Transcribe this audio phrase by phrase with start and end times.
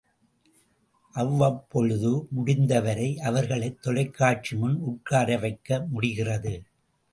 [1.15, 6.63] அவ்வப்பொழுது முடிந்தவரை அவர்களைத் தொலைக்காட்சி முன் உட்கார வைக்க முடிகிறது.